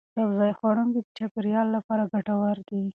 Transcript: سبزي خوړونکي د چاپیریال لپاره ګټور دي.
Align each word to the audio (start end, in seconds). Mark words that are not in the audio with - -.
سبزي 0.15 0.51
خوړونکي 0.59 0.99
د 1.03 1.07
چاپیریال 1.17 1.67
لپاره 1.75 2.03
ګټور 2.13 2.57
دي. 2.69 2.83